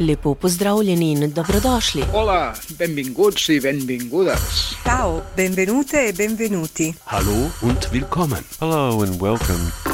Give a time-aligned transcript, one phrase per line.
[0.00, 2.02] Lepo pozdravljeni in dobrodošli.
[2.12, 4.72] Hola, benvinguts i benvingudes.
[4.84, 6.94] Ciao, benvenute e benvenuti.
[7.04, 8.44] Hallo und willkommen.
[8.60, 9.89] Hello and welcome.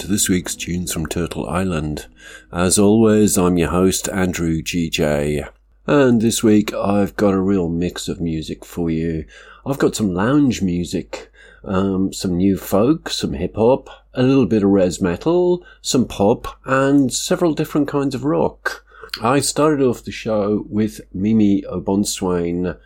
[0.00, 2.06] To this week's Tunes from Turtle Island.
[2.50, 5.46] As always, I'm your host, Andrew GJ.
[5.86, 9.26] And this week I've got a real mix of music for you.
[9.66, 11.30] I've got some lounge music,
[11.64, 16.58] um, some new folk, some hip hop, a little bit of rez metal, some pop,
[16.64, 18.86] and several different kinds of rock.
[19.20, 22.78] I started off the show with Mimi O'Bonsawin.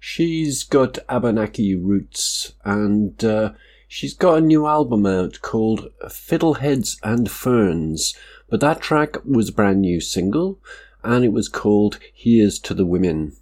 [0.00, 3.52] She's got Abenaki roots and uh,
[3.88, 8.14] she's got a new album out called Fiddleheads and Ferns.
[8.48, 10.58] But that track was a brand new single
[11.02, 13.36] and it was called Here's to the Women.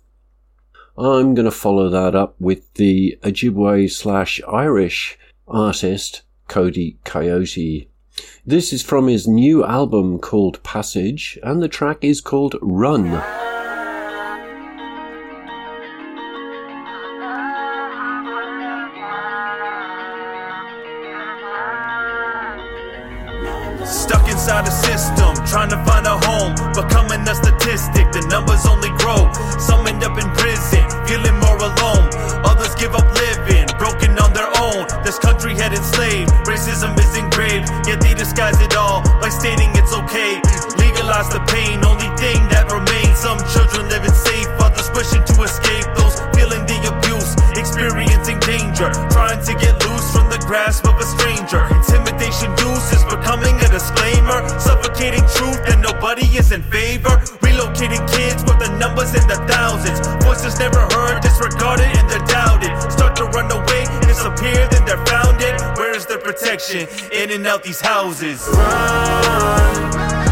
[0.97, 7.89] I'm going to follow that up with the Ojibwe slash Irish artist Cody Coyote.
[8.47, 13.54] This is from his new album called Passage and the track is called Run.
[25.55, 28.11] trying to find a home, becoming a statistic.
[28.11, 29.31] The numbers only grow.
[29.63, 32.11] Some end up in prison, feeling more alone.
[32.43, 34.83] Others give up living, broken on their own.
[35.07, 37.71] This country had enslaved, racism is engraved.
[37.87, 40.43] Yet they disguise it all by stating it's okay.
[40.75, 43.23] Legalize the pain, only thing that remains.
[43.23, 45.87] Some children living safe, others pushing to escape.
[45.95, 51.07] Those feeling the abuse, experiencing danger, trying to get loose from the grasp of a
[51.07, 51.63] stranger
[52.43, 52.65] information
[53.09, 54.49] becoming a disclaimer.
[54.59, 57.11] Suffocating truth that nobody is in favor.
[57.41, 60.01] Relocating kids with the numbers in the thousands.
[60.25, 62.73] Voices never heard, disregarded, and they're doubted.
[62.91, 65.55] Start to run away, disappear, then they're founded.
[65.79, 66.89] Where is the protection?
[67.13, 68.47] In and out these houses.
[68.53, 70.24] Run.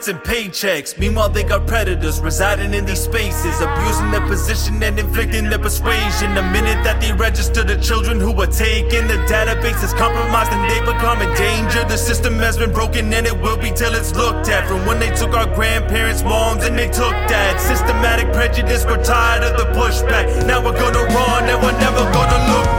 [0.00, 0.98] Benefits and paychecks.
[0.98, 6.34] Meanwhile, they got predators residing in these spaces, abusing their position and inflicting their persuasion.
[6.34, 10.64] The minute that they register the children who were taken, the database is compromised and
[10.70, 11.84] they become in danger.
[11.88, 14.66] The system has been broken and it will be till it's looked at.
[14.68, 19.44] From when they took our grandparents' moms and they took that systematic prejudice, we're tired
[19.44, 20.46] of the pushback.
[20.46, 22.69] Now we're gonna run and we're never gonna look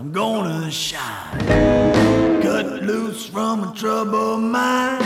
[0.00, 1.40] I'm gonna shine.
[2.40, 4.97] Cut loose from a troubled mind.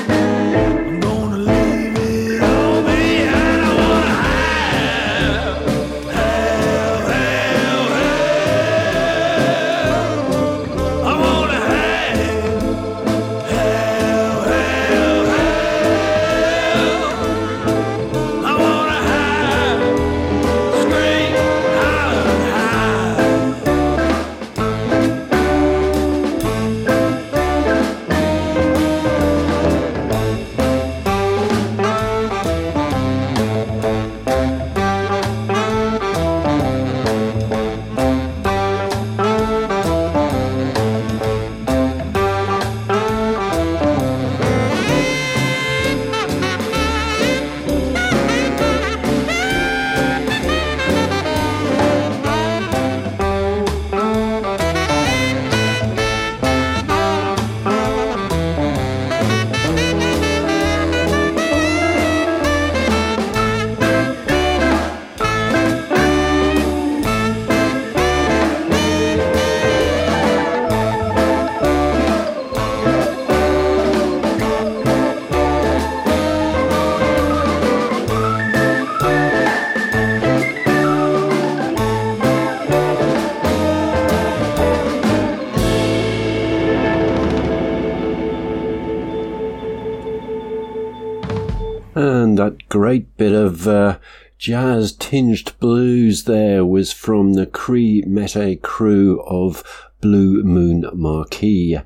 [92.72, 93.98] Great bit of uh,
[94.38, 99.62] jazz tinged blues there was from the Cree Métis crew of
[100.00, 101.76] Blue Moon Marquee.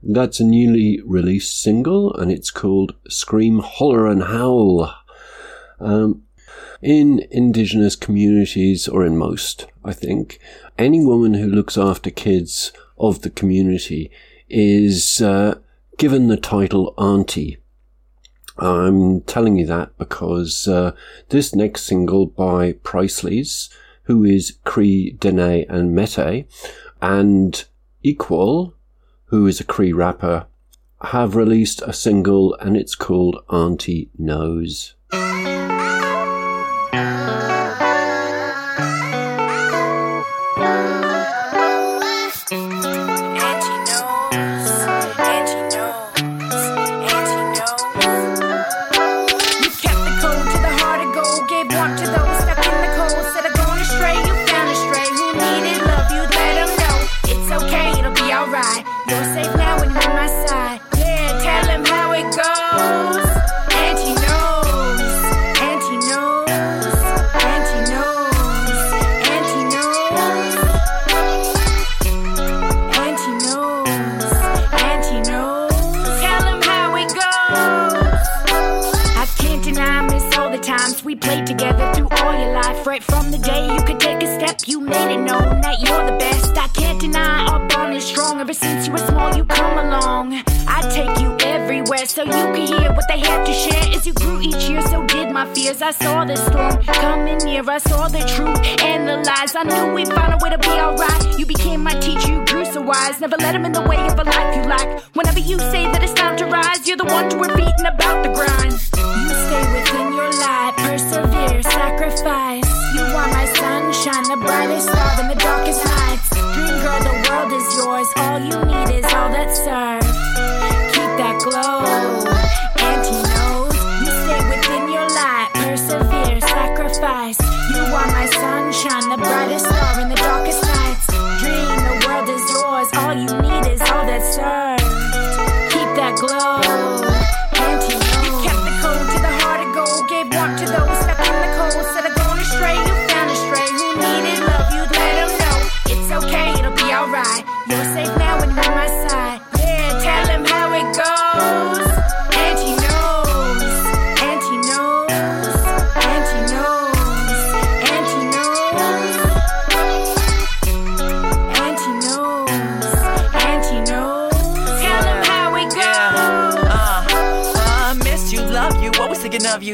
[0.00, 4.94] That's a newly released single and it's called Scream, Holler and Howl.
[5.80, 6.22] Um,
[6.80, 10.38] in indigenous communities, or in most, I think,
[10.78, 14.12] any woman who looks after kids of the community
[14.48, 15.58] is uh,
[15.96, 17.58] given the title auntie.
[18.58, 20.92] I'm telling you that because uh,
[21.28, 23.68] this next single by Pricelys,
[24.04, 26.46] who is Cree, Dene, and Métis,
[27.00, 27.64] and
[28.04, 28.74] Eekwol,
[29.26, 30.46] who is a Cree rapper,
[31.00, 34.94] have released a single and it's called Auntie Knows.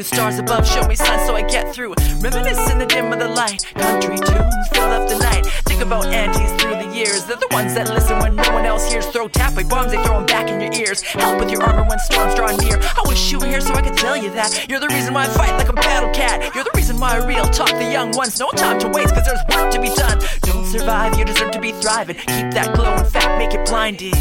[0.05, 1.95] Stars above, show me signs so I get through.
[2.21, 3.65] Reminisce in the dim of the light.
[3.73, 5.47] Country tunes fill up the night.
[5.65, 7.25] Think about aunties through the years.
[7.25, 9.07] They're the ones that listen when no one else hears.
[9.07, 11.01] Throw tap like bombs, they throw 'em back in your ears.
[11.01, 12.77] Help with your armor when storms draw near.
[12.79, 14.69] I wish you were here so I could tell you that.
[14.69, 16.53] You're the reason why I fight like a battle cat.
[16.53, 18.39] You're the reason why I real talk the young ones.
[18.39, 20.19] No time to waste, cause there's work to be done.
[20.41, 22.15] Don't survive, you deserve to be thriving.
[22.15, 24.13] Keep that glow and fat, make it blinding.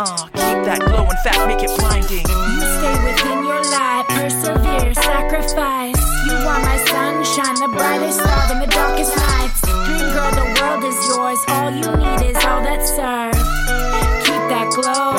[0.00, 2.24] Uh, keep that glow fat, make it blinding.
[2.28, 4.04] You stay within your light,
[4.88, 5.96] persevere, sacrifice.
[6.26, 9.60] You are my sunshine, the brightest star in the darkest nights.
[9.62, 11.40] Dream girl, the world is yours.
[11.48, 13.38] All you need is all that serves.
[14.24, 15.16] Keep that glow,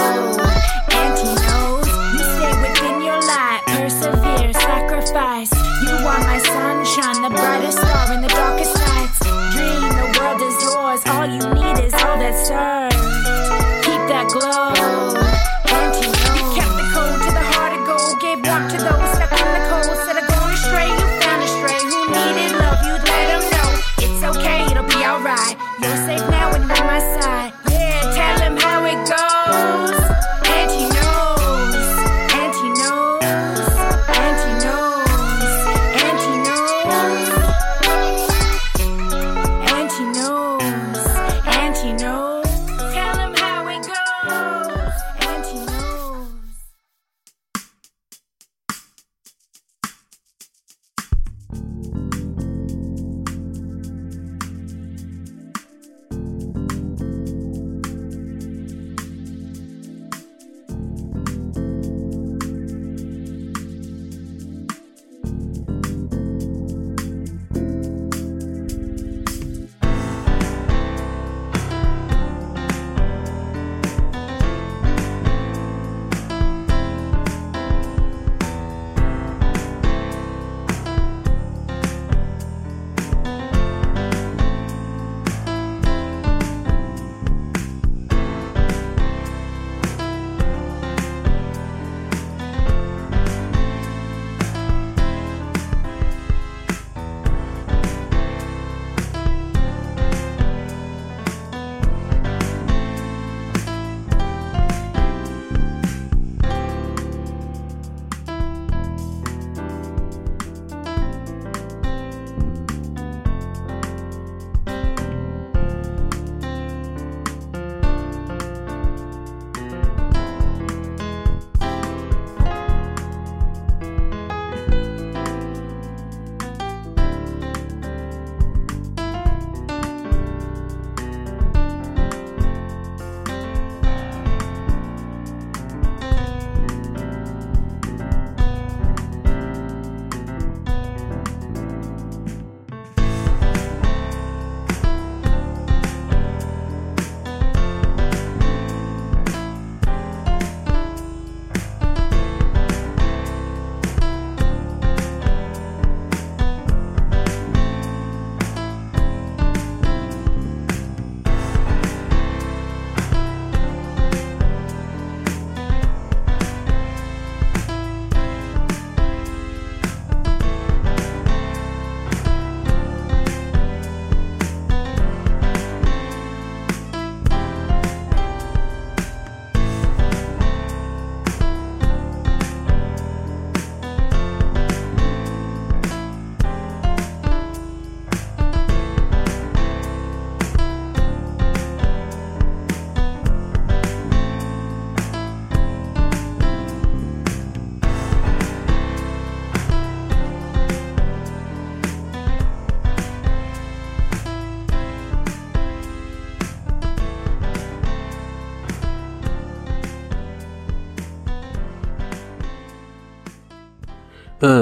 [0.97, 1.13] and
[1.45, 1.87] knows.
[2.13, 5.51] You stay within your light, persevere, sacrifice.
[5.83, 7.79] You are my sunshine, the brightest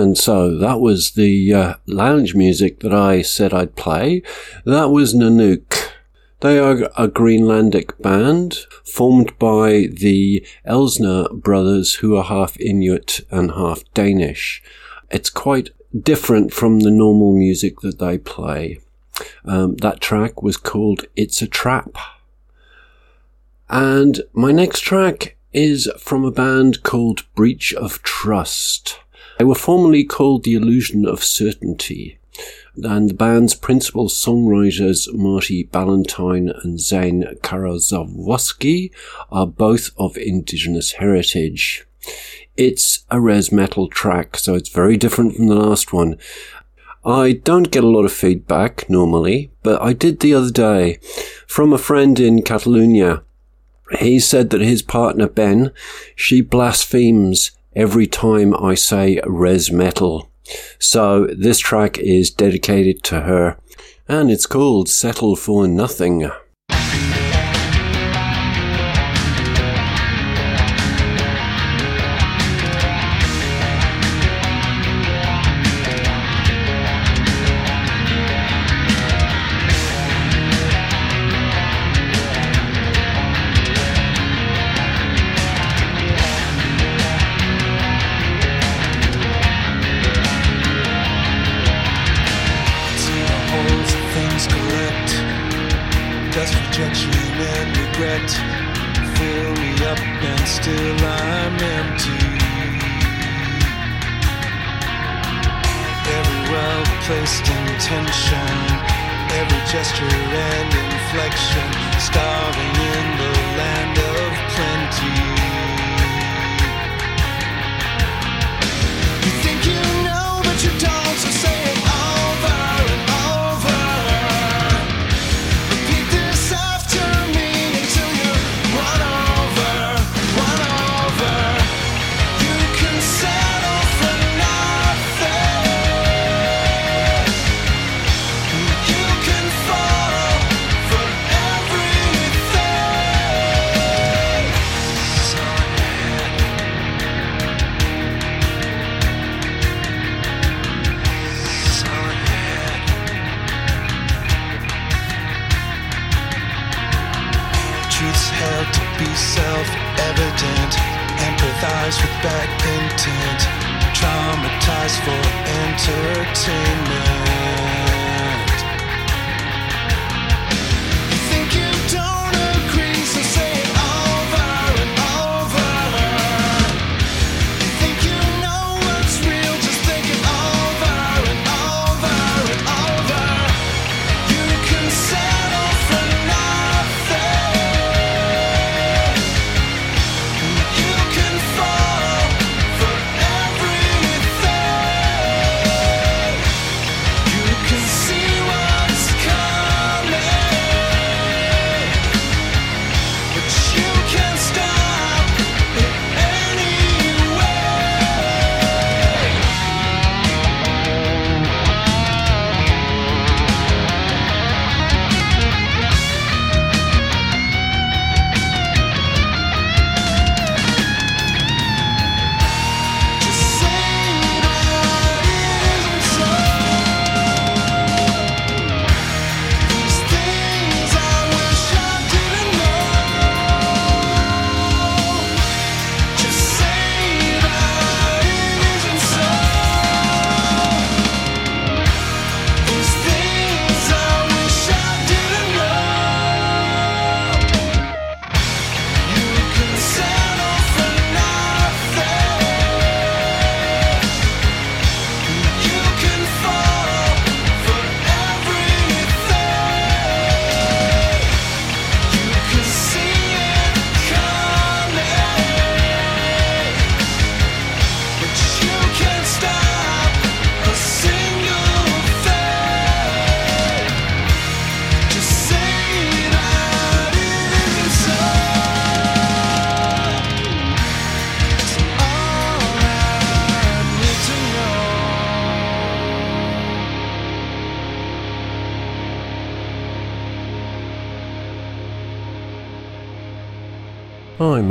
[0.08, 4.22] And so that was the uh, lounge music that I said I'd play.
[4.64, 5.90] That was Nanook.
[6.40, 13.52] They are a Greenlandic band formed by the Elsner brothers, who are half Inuit and
[13.52, 14.64] half Danish.
[15.12, 18.80] It's quite different from the normal music that they play.
[19.44, 21.98] Um, that track was called It's a Trap.
[23.70, 29.00] And my next track is from a band called Breach of Trust.
[29.38, 32.18] They were formerly called The Illusion of Certainty,
[32.84, 38.92] and the band's principal songwriters, Marty Ballantyne and Zane Karaszewski,
[39.32, 41.86] are both of indigenous heritage.
[42.56, 46.18] It's a rez metal track, so it's very different from the last one.
[47.06, 51.00] I don't get a lot of feedback normally, but I did the other day
[51.46, 53.24] from a friend in Catalonia.
[54.00, 55.72] He said that his partner Ben,
[56.16, 60.32] she blasphemes every time I say rez metal.
[60.80, 63.60] So this track is dedicated to her
[64.08, 66.32] and it's called Settle for Nothing.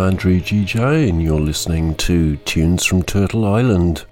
[0.06, 4.04] Andrew GJ, and you're listening to Tunes from Turtle Island.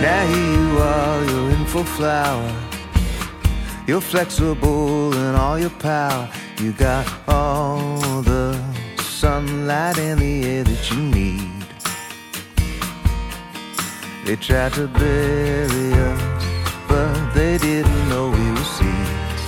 [0.00, 2.62] Now here you are, you're in full flower.
[3.88, 6.30] You're flexible in all your power.
[6.60, 8.56] You got all the
[8.98, 11.55] sunlight in the air that you need.
[14.26, 16.44] They tried to bury us,
[16.88, 19.42] but they didn't know we were seeds.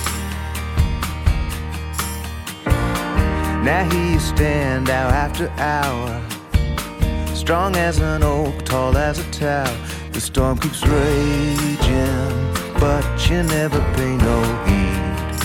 [3.61, 6.23] Now here you stand hour after hour,
[7.35, 9.77] strong as an oak, tall as a tower.
[10.13, 15.39] The storm keeps raging, but you never pay no heed.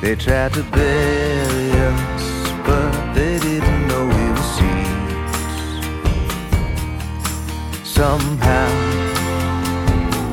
[0.00, 2.24] They tried to bury us,
[2.64, 4.21] but they didn't know we
[8.02, 8.68] Somehow,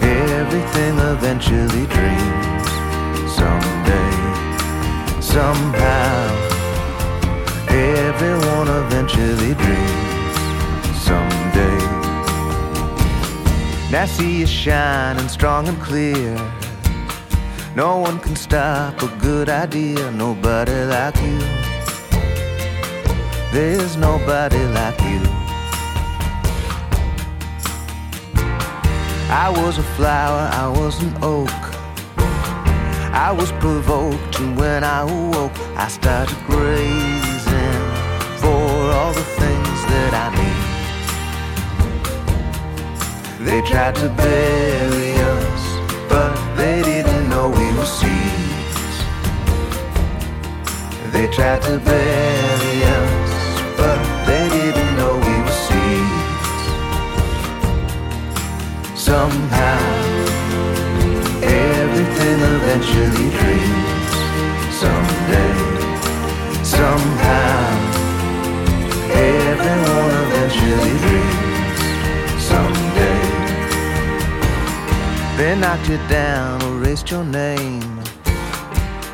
[0.02, 2.70] everything eventually dreams.
[3.32, 4.12] Someday,
[5.22, 6.18] somehow,
[7.70, 10.98] everyone eventually dreams.
[10.98, 11.78] Someday.
[13.92, 16.36] Now see you shining strong and clear.
[17.76, 21.40] No one can stop a good idea, nobody like you.
[23.54, 25.39] There's nobody like you.
[29.32, 31.50] I was a flower, I was an oak.
[33.14, 37.84] I was provoked, and when I awoke, I started grazing
[38.42, 40.66] for all the things that I need.
[43.46, 45.64] They tried to bury us,
[46.10, 49.04] but they didn't know we were seeds.
[51.14, 53.32] They tried to bury us,
[53.78, 55.29] but they didn't know
[59.10, 59.80] Somehow,
[61.42, 64.14] everything eventually dreams.
[64.82, 65.54] Someday,
[66.64, 67.58] somehow,
[69.10, 71.82] everyone eventually dreams.
[72.50, 73.22] Someday.
[75.38, 78.04] They knocked you down, erased your name.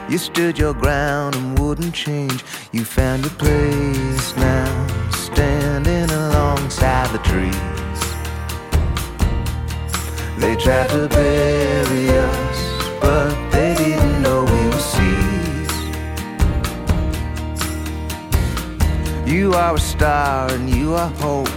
[0.09, 2.43] You stood your ground and wouldn't change.
[2.73, 7.74] You found your place now, standing alongside the trees.
[10.37, 12.59] They tried to bury us,
[12.99, 15.73] but they didn't know we were seeds.
[19.25, 21.47] You are a star and you are hope.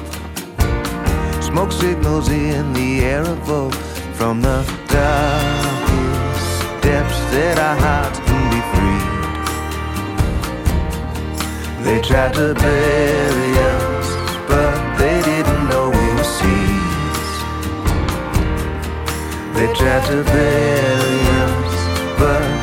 [1.43, 3.75] Smoke signals in the air evoke
[4.15, 9.09] from the darkest depths that our hearts can be freed.
[11.85, 14.09] They tried to bury us,
[14.47, 14.88] but
[19.59, 21.75] They tried to bury us,
[22.17, 22.58] but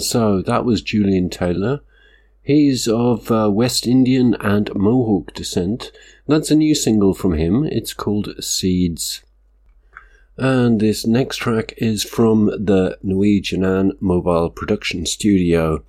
[0.00, 1.80] So that was Julian Taylor.
[2.42, 5.92] He's of uh, West Indian and Mohawk descent.
[6.26, 7.64] That's a new single from him.
[7.64, 9.22] It's called Seeds.
[10.36, 15.84] And this next track is from the N'we Jinan Mobile Production Studio,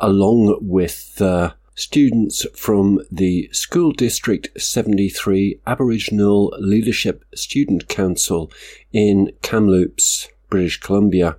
[0.00, 8.50] along with uh, students from the School District 73 Aboriginal Leadership Student Council
[8.92, 11.36] in Kamloops, British Columbia.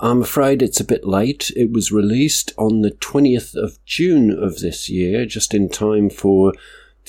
[0.00, 1.50] I'm afraid it's a bit late.
[1.56, 6.52] It was released on the 20th of June of this year, just in time for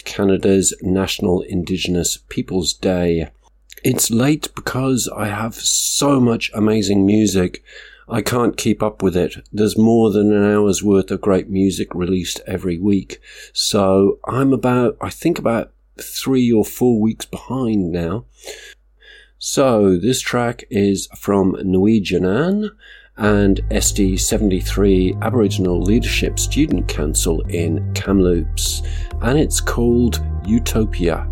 [0.06, 3.30] Canada's National Indigenous Peoples Day.
[3.84, 7.64] It's late because I have so much amazing music.
[8.08, 9.36] I can't keep up with it.
[9.54, 13.22] There's more than an hour's worth of great music released every week.
[13.54, 15.72] So I'm about, I think about
[16.02, 18.26] three or four weeks behind now.
[19.42, 22.72] So this track is from N'we Jinan
[23.16, 28.82] and SD73 Aboriginal Leadership Student Council in Kamloops,
[29.22, 31.26] and it's called Utopia.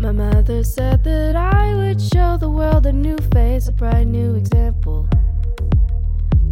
[0.00, 4.34] My mother said that I would show the world a new face, a bright new
[4.34, 5.08] example.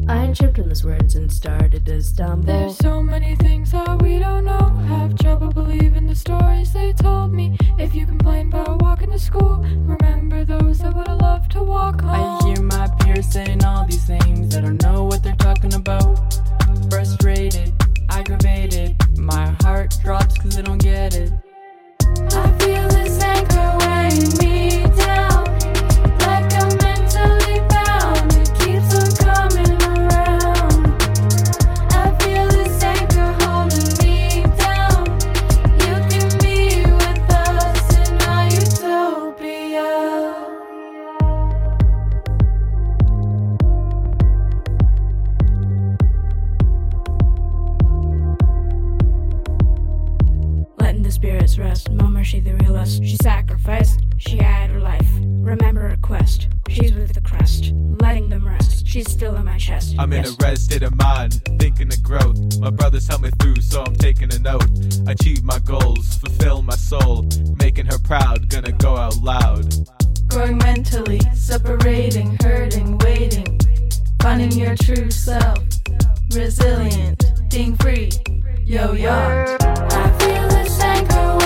[0.09, 2.47] I tripped on those words and started to stumble.
[2.47, 4.69] There's so many things that we don't know.
[4.88, 7.57] Have trouble believing the stories they told me.
[7.79, 12.03] If you complain about walking to school, remember those that would have loved to walk
[12.03, 12.11] home.
[12.43, 14.55] I hear my peers saying all these things.
[14.57, 16.35] I don't know what they're talking about.
[16.90, 17.73] Frustrated,
[18.11, 18.97] aggravated.
[19.19, 21.33] My heart drops cause I don't get it.
[22.33, 24.73] I feel this anchor weighing me.
[52.35, 53.05] she the realest.
[53.05, 55.09] She sacrificed, she had her life.
[55.20, 57.73] Remember her quest, she's with the crest.
[58.01, 59.94] Letting them rest, she's still in my chest.
[59.99, 60.29] I'm yes.
[60.29, 62.59] in a rested of mind, thinking of growth.
[62.59, 64.66] My brothers helped me through, so I'm taking a note.
[65.07, 67.29] Achieve my goals, fulfill my soul.
[67.59, 69.73] Making her proud, gonna go out loud.
[70.29, 73.61] Growing mentally, separating, hurting, waiting.
[74.20, 75.59] Finding your true self,
[76.33, 78.11] resilient, being free.
[78.64, 79.12] Yo, yo.
[79.61, 81.43] I feel this anchor.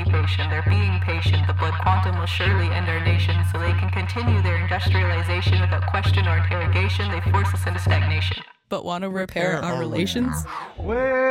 [0.00, 0.48] occupation.
[0.50, 1.46] They're being patient.
[1.46, 5.86] The blood quantum will surely end our nation so they can continue their industrialization without
[5.90, 7.10] question or interrogation.
[7.10, 8.42] They force us into stagnation.
[8.68, 10.44] But want to repair, repair our, our relations?
[10.76, 11.29] where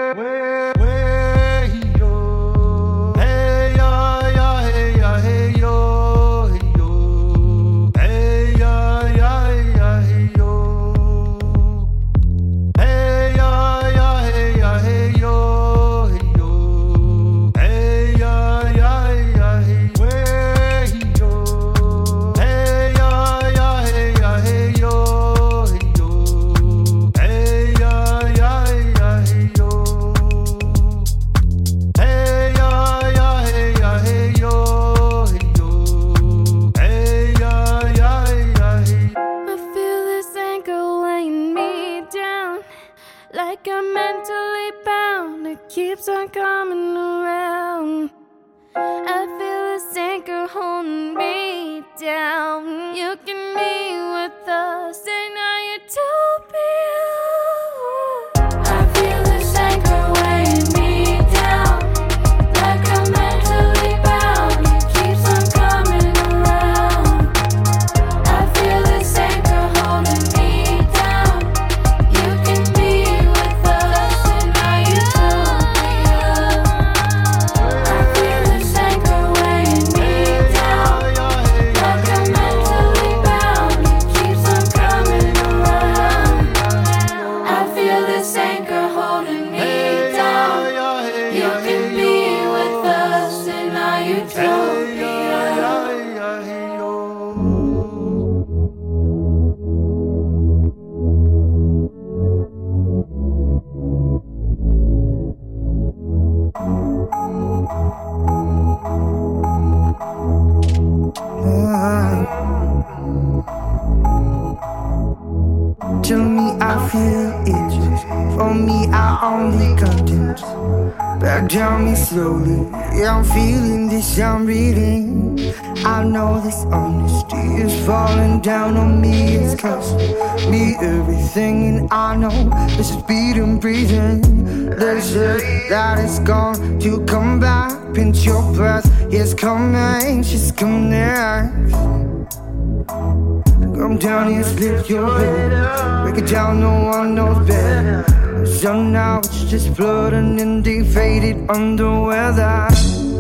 [151.50, 152.72] wonder where that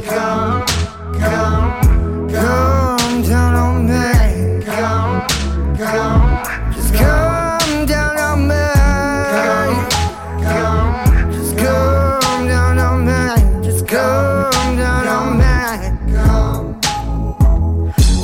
[0.06, 0.64] come,
[1.20, 4.64] come, come down on me.
[4.66, 5.28] Come,
[5.76, 8.68] come, just come down on me.
[9.34, 9.90] Come,
[10.44, 13.64] come, just come down on me.
[13.64, 16.14] Just come down on me.
[16.14, 16.80] Come.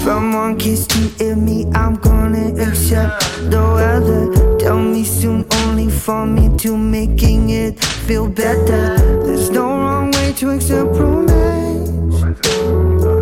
[0.03, 4.57] From monkeys to me, I'm gonna accept the weather.
[4.59, 5.54] Tell me soon
[5.89, 8.97] for me to making it feel better.
[9.25, 12.21] There's no wrong way to accept romance.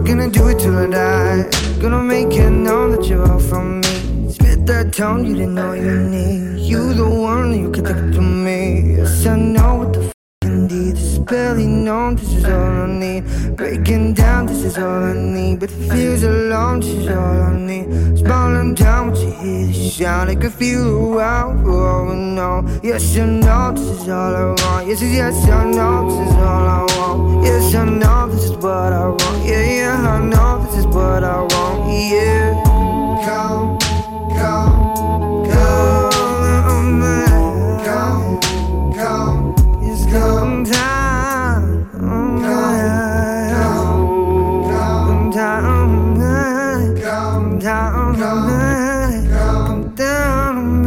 [0.07, 1.49] Gonna do it till I die.
[1.81, 4.31] Gonna make it known that you're all from me.
[4.31, 6.59] Spit that tone you didn't know you need.
[6.59, 8.97] You the one you could take to me.
[8.97, 9.82] Yes, I know
[11.23, 12.15] barely known.
[12.15, 13.23] This is all I need.
[13.55, 15.59] Breaking down, this is all I need.
[15.59, 16.79] But it feels alone.
[16.81, 18.17] This is all I need.
[18.17, 20.29] Smiling down, what you hear the sound.
[20.29, 21.65] I can feel around.
[21.67, 22.63] Oh no.
[22.83, 24.87] Yes, I know this is all I want.
[24.87, 27.45] Yes, yes, I know this is all I want.
[27.45, 29.45] Yes, I know this is what I want.
[29.45, 31.91] Yeah, yeah, I know this is what I want.
[31.91, 32.53] Yeah.
[33.25, 33.77] Come,
[34.37, 34.73] come,
[35.51, 37.01] come,
[37.85, 38.39] come,
[38.93, 39.55] come.
[39.81, 40.92] It's come time.
[47.63, 48.17] Down.
[48.17, 50.83] Come down.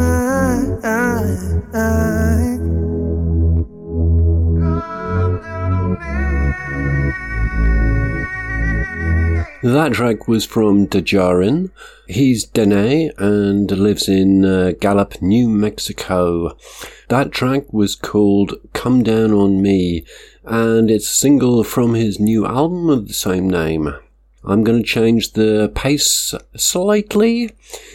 [9.63, 11.71] That track was from Djarin.
[12.07, 16.59] He's Dene and lives in uh, Gallup, New Mexico.
[17.09, 20.05] That track was called Come Down on Me,
[20.45, 23.95] and it's a single from his new album of the same name.
[24.49, 27.51] I'm going to change the pace slightly.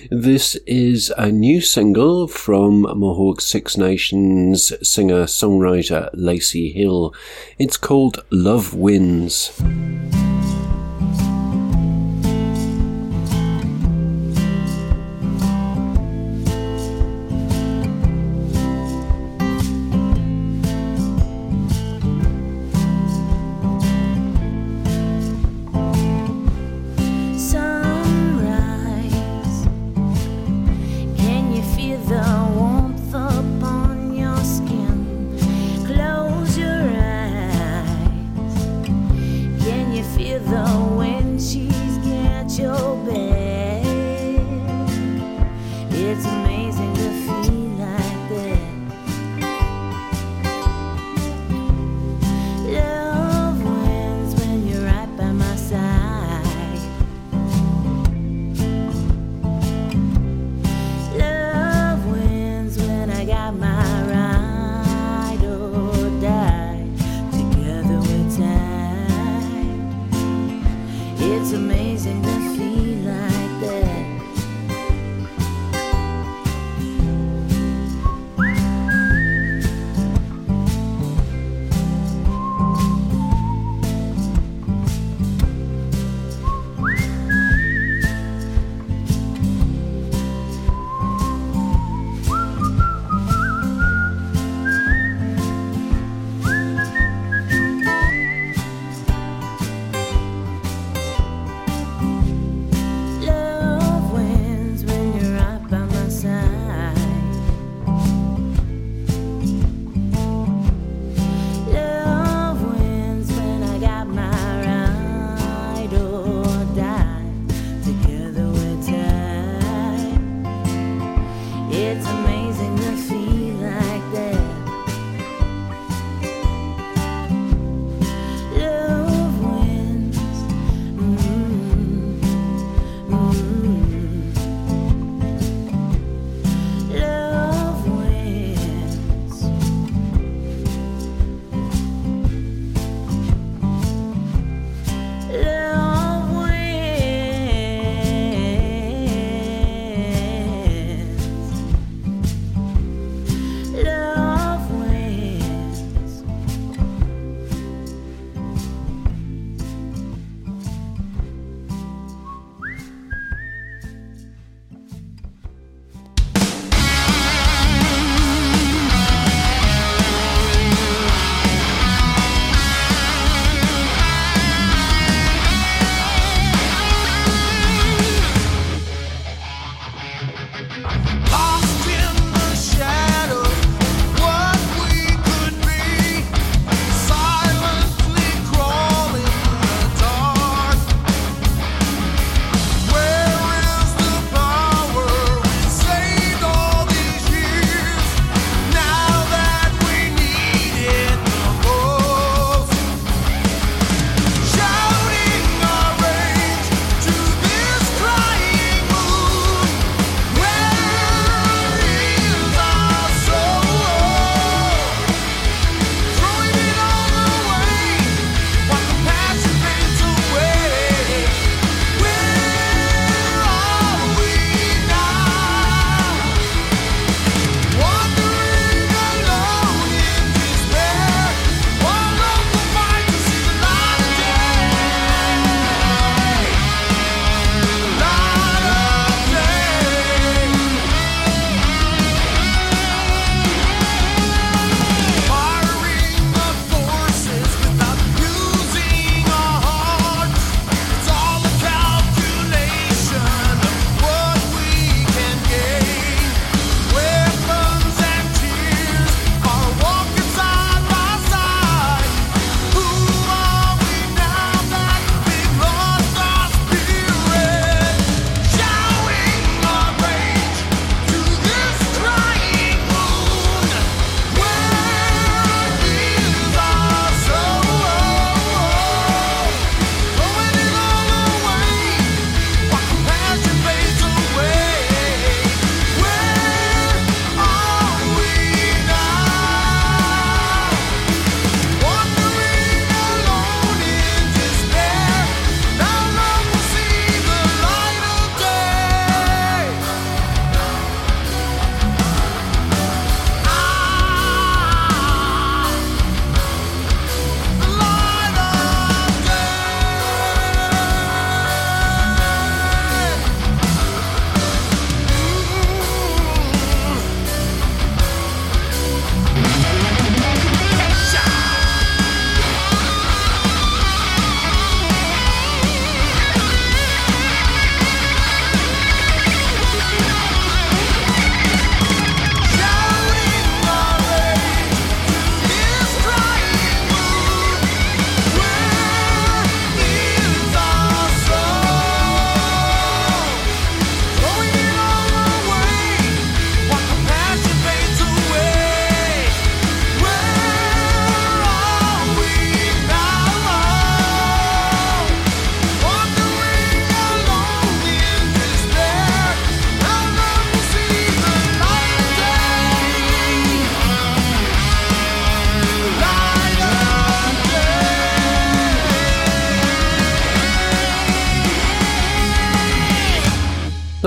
[0.09, 7.13] This is a new single from Mohawk Six Nations singer songwriter Lacey Hill.
[7.57, 9.51] It's called Love Wins.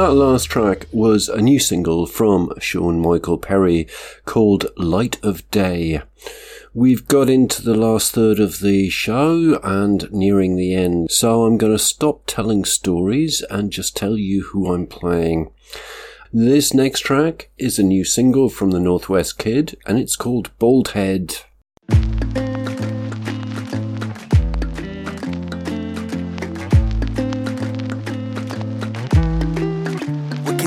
[0.04, 3.88] That last track was a new single from Shawn Michael Perry
[4.26, 6.02] called Light of Day.
[6.74, 11.56] We've got into the last third of the show and nearing the end, so I'm
[11.56, 15.50] going to stop telling stories and just tell you who I'm playing.
[16.30, 20.88] This next track is a new single from the Northwest Kid and it's called Bald
[20.88, 21.38] Head.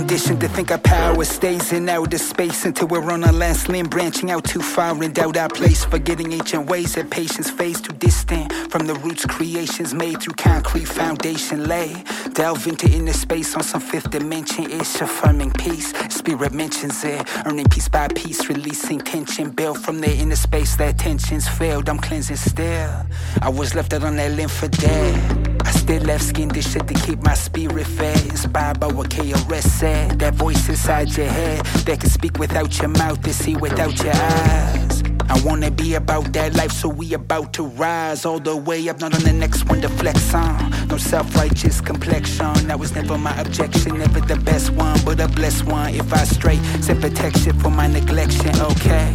[0.08, 3.88] Conditioned to think our power stays in outer space until we're on our last limb,
[3.88, 5.84] branching out too far and doubt our place.
[5.84, 10.86] Forgetting ancient ways that patience fades too distant from the roots creations made through concrete
[10.86, 11.94] foundation lay.
[12.32, 15.92] Delve into inner space on some fifth dimension ish, affirming peace.
[16.10, 19.50] Spirit mentions it, earning piece by piece, releasing tension.
[19.50, 21.90] Built from the inner space that tensions failed.
[21.90, 23.06] I'm cleansing still.
[23.42, 25.57] I was left out on that limb for dead.
[25.68, 28.26] I still left skin this shit to keep my spirit fed.
[28.26, 30.18] Inspired by what KRS said.
[30.20, 34.14] That voice inside your head that can speak without your mouth to see without your
[34.16, 35.04] eyes.
[35.30, 39.02] I wanna be about that life, so we about to rise all the way up,
[39.02, 40.72] not on the next one to flex on.
[40.88, 45.66] No self-righteous complexion, that was never my objection, never the best one, but a blessed
[45.66, 45.94] one.
[45.94, 49.10] If I stray, send protection for my neglection, okay.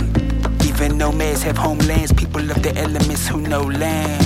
[0.68, 4.22] Even nomads have homelands, people of the elements who know land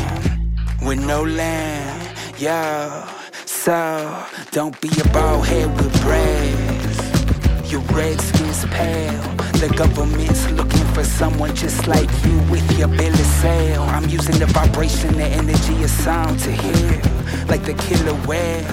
[0.83, 1.95] with no land,
[2.39, 3.05] yo.
[3.45, 7.70] So don't be a bald head with braids.
[7.70, 9.22] Your red skin's pale.
[9.57, 13.82] The government's looking for someone just like you with your bill of sale.
[13.82, 17.01] I'm using the vibration, the energy of sound to heal,
[17.49, 18.66] like the killer whale.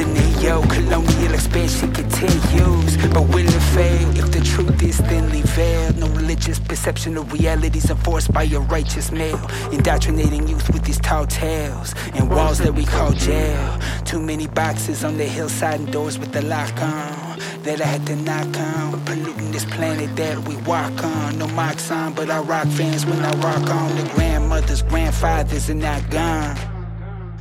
[0.00, 5.98] The neo-colonial expansion continues, but will it fail if the truth is thinly veiled?
[5.98, 11.26] No religious perception of realities enforced by a righteous male, indoctrinating youth with these tall
[11.26, 13.78] tales and walls that we call jail.
[14.06, 18.06] Too many boxes on the hillside and doors with the lock on that I had
[18.06, 21.36] to knock on, polluting this planet that we walk on.
[21.36, 23.94] No mocks on, but I rock fans when I rock on.
[23.96, 26.56] The grandmothers, grandfathers are not gone.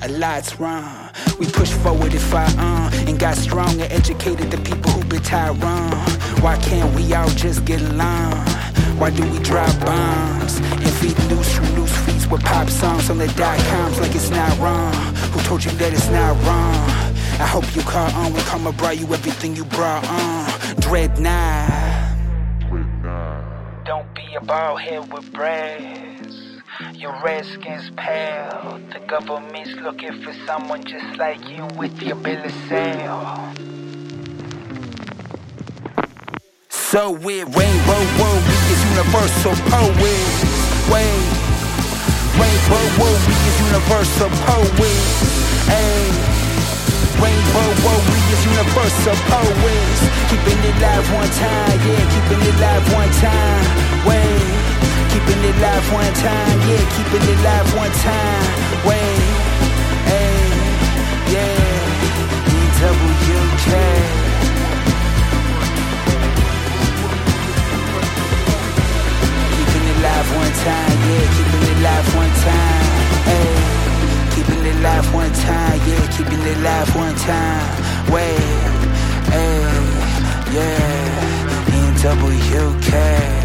[0.02, 0.99] A lot's wrong.
[1.40, 5.22] We push forward if I on and got strong and educated the people who been
[5.22, 5.92] tired wrong.
[6.42, 8.34] Why can't we all just get along?
[9.00, 13.18] Why do we drop bombs and feed loose from loose feet with pop songs on
[13.18, 14.94] the dot coms like it's not wrong?
[15.32, 17.10] Who told you that it's not wrong?
[17.40, 20.76] I hope you caught on when karma brought you everything you brought on.
[20.82, 22.18] Dreadnought.
[23.86, 26.19] Don't be a bald head with braids.
[26.94, 28.80] Your red skin's pale.
[28.94, 33.52] The government's looking for someone just like you with your bill of sale.
[36.70, 40.40] So weird, rainbow world, we is universal poets.
[40.88, 41.28] Wait,
[42.40, 45.20] rainbow world, we is universal poets.
[45.68, 46.08] Hey,
[47.20, 50.00] rainbow world, we is universal poets.
[50.32, 53.68] Keeping it live one time, yeah, keeping it live one time.
[54.08, 54.59] Wait,
[55.20, 58.46] keeping it live one time, yeah, keeping it live one time.
[58.88, 59.20] Wait,
[60.08, 60.48] hey,
[61.34, 61.60] yeah,
[62.56, 63.70] EWK.
[69.56, 72.86] Keeping it live one time, yeah, keeping it live one time.
[73.30, 73.56] Hey,
[74.36, 77.84] keeping it live one time, yeah, keeping it live one time.
[78.14, 78.40] Wait,
[79.34, 79.68] hey,
[80.56, 81.20] yeah,
[81.94, 83.39] NWK.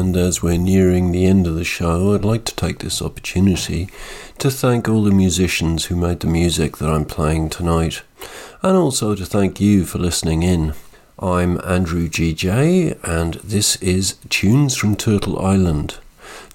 [0.00, 3.90] And as we're nearing the end of the show, I'd like to take this opportunity
[4.38, 8.00] to thank all the musicians who made the music that I'm playing tonight,
[8.62, 10.72] and also to thank you for listening in.
[11.18, 15.98] I'm Andrew GJ, and this is Tunes from Turtle Island.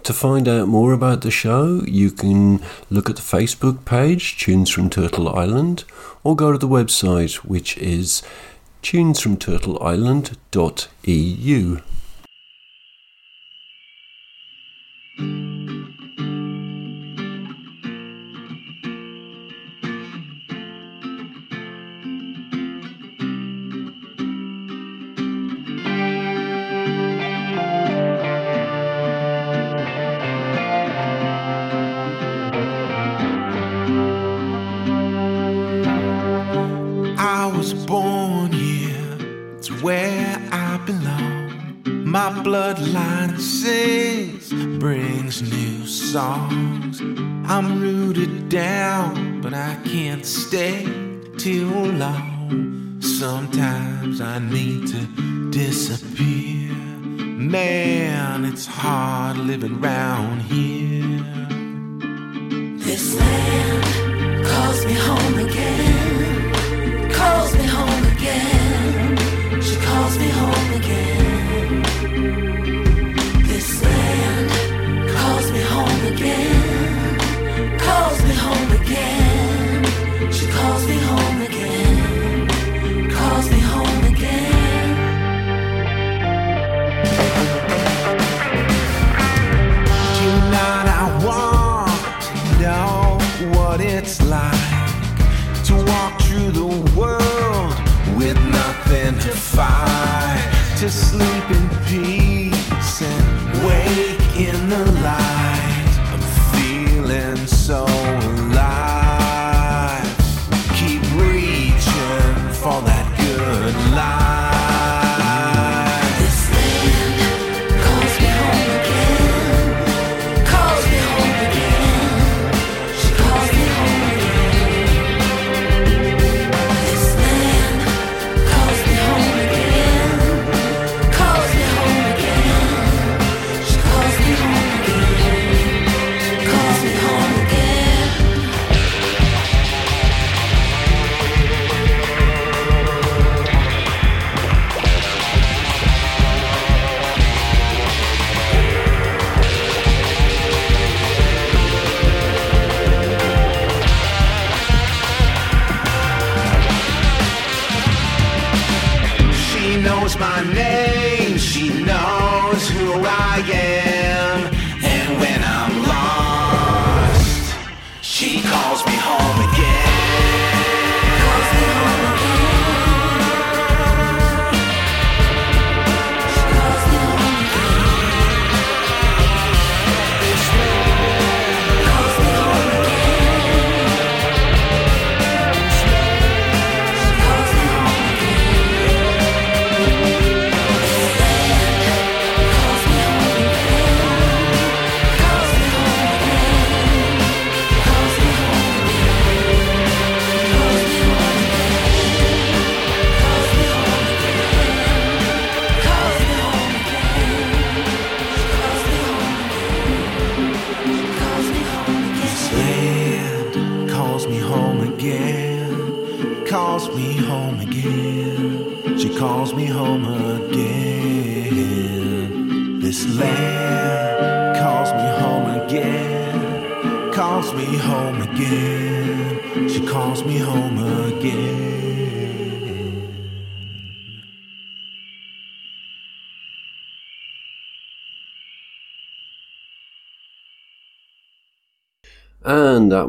[0.01, 4.71] To find out more about the show, you can look at the Facebook page, Tunes
[4.71, 5.83] from Turtle Island,
[6.23, 8.23] or go to the website, which is
[8.81, 11.81] tunesfromturtleisland.eu.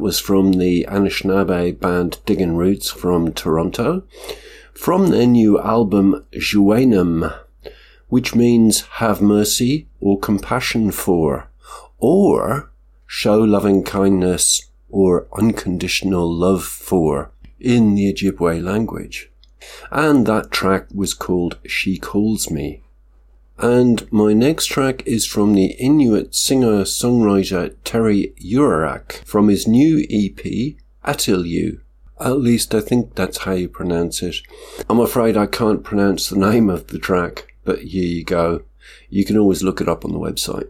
[0.07, 4.05] was from the Anishinaabe band Digging Roots from Toronto,
[4.73, 7.37] from their new album Zhawenim,
[8.07, 11.51] which means have mercy or compassion for,
[11.99, 12.71] or
[13.05, 19.33] show loving kindness or unconditional love for in the Ojibwe language.
[19.91, 22.85] And that track was called She Calls Me.
[23.59, 30.77] And my next track is from the Inuit singer-songwriter Terry Uyarak from his new EP,
[31.05, 31.81] Atilyu.
[32.21, 34.37] At least I think that's how you pronounce it.
[34.91, 38.63] I'm afraid I can't pronounce the name of the track, but here you go.
[39.09, 40.69] You can always look it up on the website.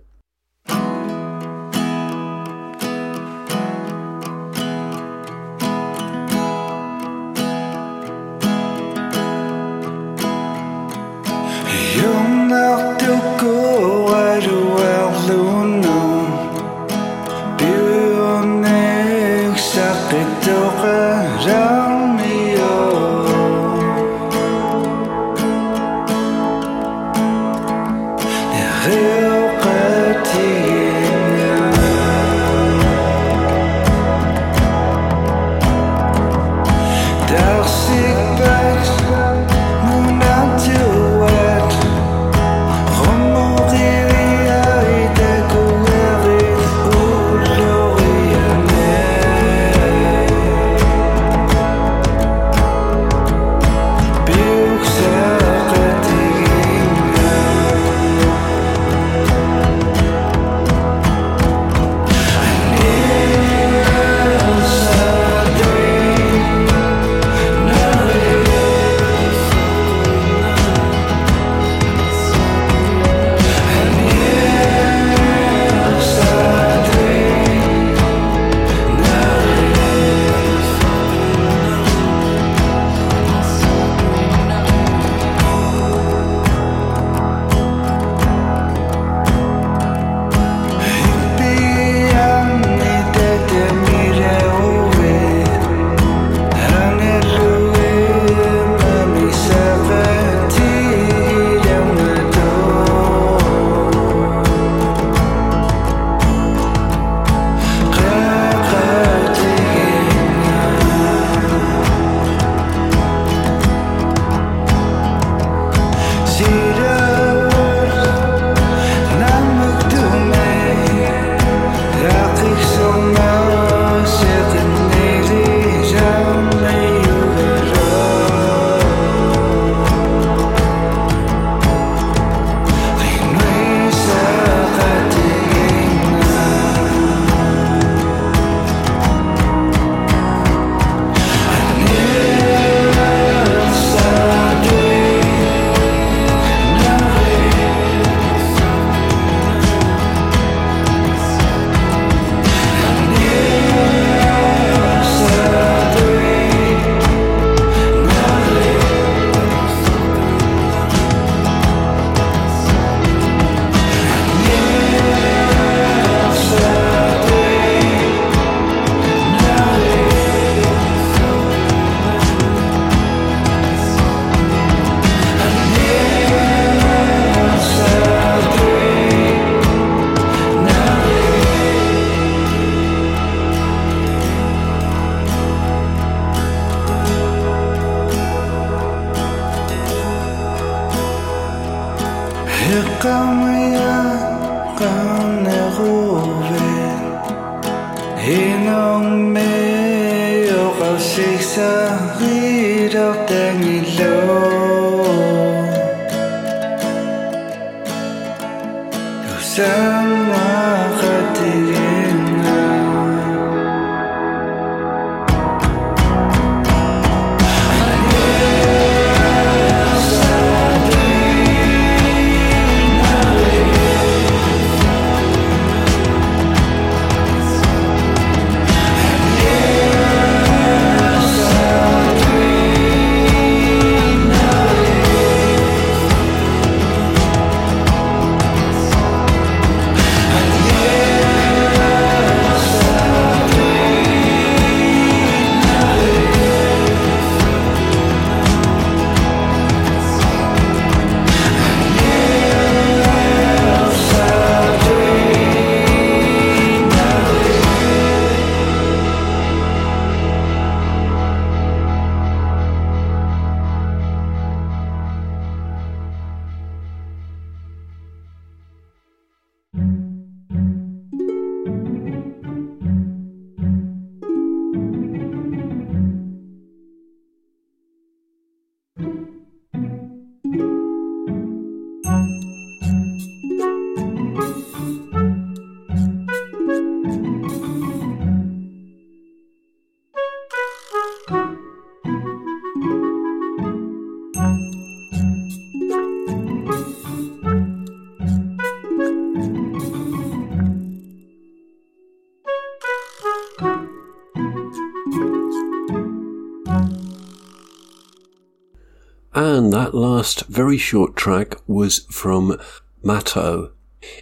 [309.96, 312.60] Last very short track was from
[313.02, 313.72] Mato.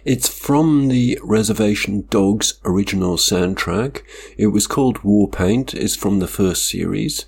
[0.05, 4.01] It's from the Reservation Dogs original soundtrack.
[4.37, 5.73] It was called War Paint.
[5.73, 7.25] It's from the first series.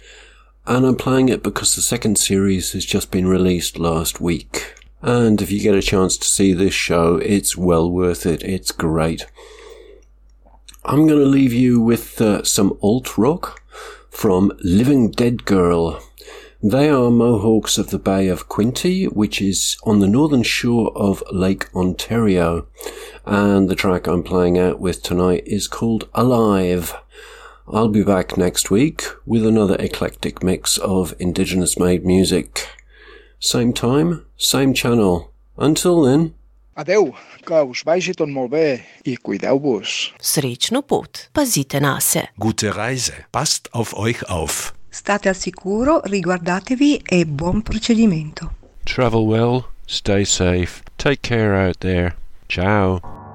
[0.66, 4.76] And I'm playing it because the second series has just been released last week.
[5.02, 8.44] And if you get a chance to see this show, it's well worth it.
[8.44, 9.26] It's great.
[10.86, 13.62] I'm going to leave you with uh, some alt rock
[14.10, 16.02] from Living Dead Girl.
[16.64, 21.24] They are Mohawks of the Bay of Quinte, which is on the northern shore of
[21.32, 22.66] Lake Ontario.
[23.28, 26.96] And the track I'm playing out with tonight is called Alive.
[27.68, 32.68] I'll be back next week with another eclectic mix of Indigenous made music.
[33.40, 35.32] Same time, same channel.
[35.58, 36.34] Until then.
[36.76, 37.14] Adeu,
[37.46, 40.14] que us vagi tot molt bé i cuideu-vos.
[40.22, 41.30] Srečno pot.
[41.34, 42.30] Pazite na se.
[42.40, 43.14] Gute Reise.
[43.32, 44.77] Passt auf euch auf.
[44.98, 48.56] State al sicuro, riguardatevi e buon procedimento.
[48.84, 52.16] Travel well, stay safe, take care out there.
[52.48, 53.27] Ciao.